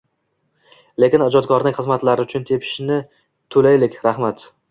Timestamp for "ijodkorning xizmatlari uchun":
1.25-2.47